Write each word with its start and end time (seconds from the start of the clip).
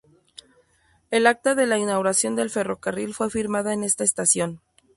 El 1.11 1.27
acta 1.27 1.53
de 1.53 1.67
la 1.67 1.77
inauguración 1.77 2.35
del 2.35 2.49
ferrocarril 2.49 3.13
fue 3.13 3.29
firmada 3.29 3.71
en 3.71 3.83
esta 3.83 4.03
estación. 4.03 4.59